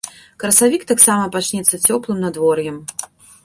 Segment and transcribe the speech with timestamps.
[0.43, 2.85] Красавік таксама пачнецца цёплым надвор'ем.